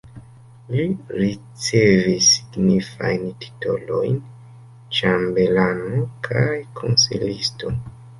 Li 0.75 0.83
ricevis 1.23 2.29
signifajn 2.35 3.27
titolojn 3.43 4.15
ĉambelano 5.01 6.01
kaj 6.29 6.47
konsilisto. 6.81 7.71